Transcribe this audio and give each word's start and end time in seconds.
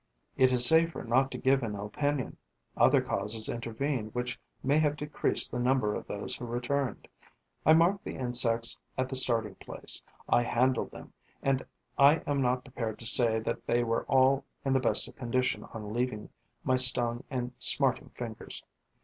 It 0.35 0.51
is 0.51 0.65
safer 0.65 1.03
not 1.03 1.29
to 1.29 1.37
give 1.37 1.61
an 1.61 1.75
opinion: 1.75 2.37
other 2.75 3.01
causes 3.01 3.47
intervened 3.49 4.15
which 4.15 4.39
may 4.63 4.79
have 4.79 4.95
decreased 4.95 5.51
the 5.51 5.59
number 5.59 5.93
of 5.93 6.07
those 6.07 6.35
who 6.35 6.45
returned. 6.45 7.07
I 7.67 7.73
marked 7.73 8.03
the 8.03 8.15
insects 8.15 8.79
at 8.97 9.09
the 9.09 9.15
starting 9.15 9.53
place; 9.53 10.01
I 10.27 10.41
handled 10.41 10.89
them; 10.89 11.13
and 11.43 11.63
I 11.99 12.23
am 12.25 12.41
not 12.41 12.63
prepared 12.63 12.97
to 12.97 13.05
say 13.05 13.39
that 13.41 13.67
they 13.67 13.83
were 13.83 14.05
all 14.05 14.43
in 14.65 14.73
the 14.73 14.79
best 14.79 15.07
of 15.07 15.15
condition 15.17 15.65
on 15.65 15.93
leaving 15.93 16.29
my 16.63 16.77
stung 16.77 17.23
and 17.29 17.51
smarting 17.59 18.09
fingers. 18.15 18.63